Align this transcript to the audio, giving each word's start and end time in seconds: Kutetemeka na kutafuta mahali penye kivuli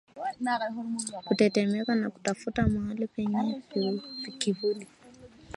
Kutetemeka 1.25 1.95
na 1.95 2.09
kutafuta 2.09 2.67
mahali 2.67 3.07
penye 3.07 3.61
kivuli 4.39 4.87